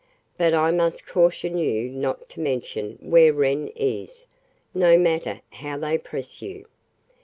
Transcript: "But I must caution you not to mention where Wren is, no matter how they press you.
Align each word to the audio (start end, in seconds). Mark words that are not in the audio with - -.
"But 0.35 0.55
I 0.55 0.71
must 0.71 1.05
caution 1.05 1.59
you 1.59 1.87
not 1.91 2.27
to 2.29 2.39
mention 2.39 2.97
where 3.03 3.31
Wren 3.31 3.67
is, 3.75 4.25
no 4.73 4.97
matter 4.97 5.41
how 5.51 5.77
they 5.77 5.99
press 5.99 6.41
you. 6.41 6.65